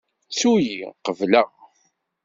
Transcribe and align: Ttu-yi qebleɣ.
Ttu-yi 0.27 0.81
qebleɣ. 1.05 1.49